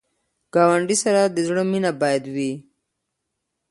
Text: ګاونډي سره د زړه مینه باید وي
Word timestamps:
ګاونډي 0.53 0.95
سره 1.03 1.21
د 1.25 1.37
زړه 1.47 1.63
مینه 1.71 1.91
باید 2.01 2.23
وي 2.35 2.51